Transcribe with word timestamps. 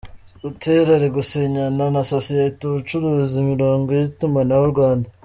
Butera 0.41 0.91
Ari 0.97 1.09
Gusinyana 1.15 1.83
nasosiyete 1.95 2.61
icuruza 2.81 3.33
Imirongo 3.43 3.89
yitumanaho 3.99 4.65
Rwanda 4.75 5.07